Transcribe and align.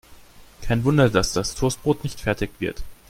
Kein 0.63 0.83
Wunder, 0.83 1.11
dass 1.11 1.31
das 1.31 1.53
Toastbrot 1.53 2.03
nicht 2.03 2.19
fertig 2.21 2.49
wird. 2.57 2.81